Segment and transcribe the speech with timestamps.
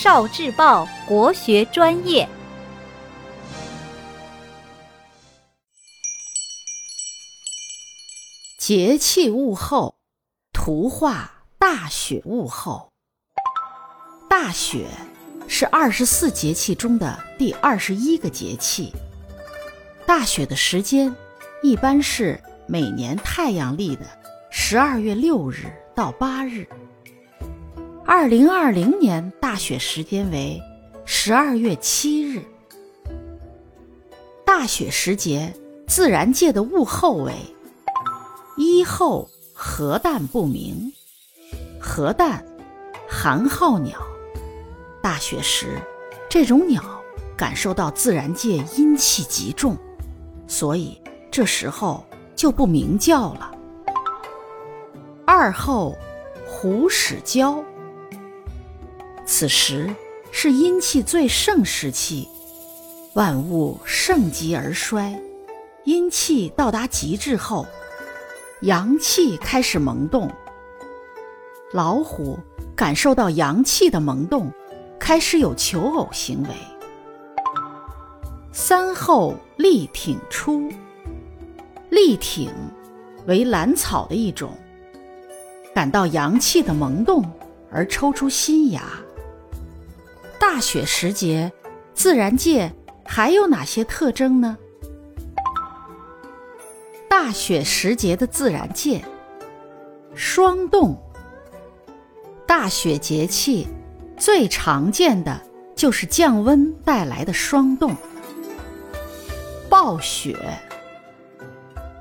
[0.00, 2.28] 少智报国学专业。
[8.56, 9.96] 节气物候，
[10.52, 12.92] 图画大雪物候。
[14.30, 14.86] 大雪
[15.48, 18.92] 是二十四节气中的第二十一个节气。
[20.06, 21.12] 大雪的时间
[21.60, 24.06] 一般是每年太阳历的
[24.48, 26.68] 十二月六日到八日。
[28.10, 30.58] 二零二零年大雪时间为
[31.04, 32.42] 十二月七日。
[34.46, 35.54] 大雪时节，
[35.86, 37.34] 自然界的物候为
[38.56, 40.90] 一候核旦不明。
[41.78, 42.42] 核旦，
[43.06, 44.00] 寒号鸟。
[45.02, 45.78] 大雪时，
[46.30, 46.82] 这种鸟
[47.36, 49.76] 感受到自然界阴气极重，
[50.46, 50.98] 所以
[51.30, 52.02] 这时候
[52.34, 53.52] 就不鸣叫了。
[55.26, 55.94] 二候
[56.46, 57.62] 虎始交。
[59.28, 59.94] 此时
[60.32, 62.26] 是阴气最盛时期，
[63.12, 65.20] 万物盛极而衰，
[65.84, 67.66] 阴气到达极致后，
[68.62, 70.30] 阳气开始萌动。
[71.74, 72.38] 老虎
[72.74, 74.50] 感受到阳气的萌动，
[74.98, 76.48] 开始有求偶行为。
[78.50, 80.72] 三候立挺出，
[81.90, 82.50] 立挺
[83.26, 84.56] 为兰草的一种，
[85.74, 87.22] 感到阳气的萌动
[87.70, 88.82] 而抽出新芽。
[90.40, 91.52] 大雪时节，
[91.94, 92.72] 自然界
[93.04, 94.56] 还有哪些特征呢？
[97.08, 99.04] 大雪时节的自然界，
[100.14, 100.96] 霜冻。
[102.46, 103.66] 大雪节气
[104.16, 105.40] 最常见的
[105.74, 107.94] 就是降温带来的霜冻。
[109.68, 110.36] 暴雪，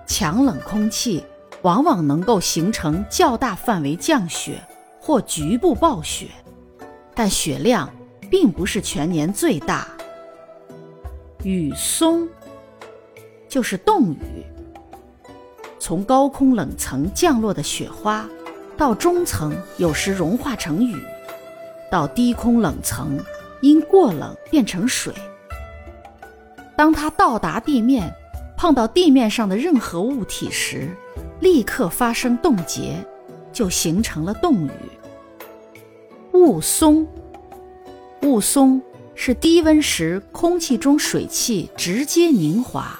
[0.05, 1.23] 强冷空气
[1.63, 4.61] 往往能够形成较大范围降雪
[5.01, 6.27] 或局部暴雪，
[7.15, 7.91] 但雪量。
[8.29, 9.87] 并不是全年最大。
[11.43, 12.27] 雨松
[13.47, 14.45] 就是冻雨，
[15.79, 18.27] 从高空冷层降落的雪花，
[18.75, 21.01] 到中层有时融化成雨，
[21.89, 23.17] 到低空冷层
[23.61, 25.13] 因过冷变成水。
[26.75, 28.13] 当它到达地面，
[28.57, 30.89] 碰到地面上的任何物体时，
[31.39, 32.97] 立刻发生冻结，
[33.53, 34.71] 就形成了冻雨。
[36.33, 37.05] 雾凇。
[38.21, 38.81] 雾凇
[39.15, 42.99] 是低温时空气中水汽直接凝华，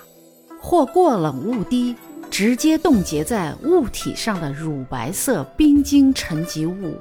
[0.60, 1.96] 或过冷雾滴
[2.30, 6.98] 直接冻结在物体上的乳白色冰晶沉积物，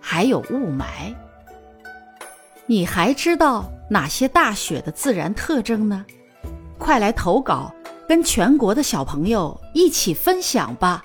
[0.00, 1.14] 还有雾霾。
[2.66, 6.04] 你还知道哪些大雪的自然特征呢？
[6.76, 7.72] 快来投稿，
[8.06, 11.04] 跟全国的小朋友一起分享吧！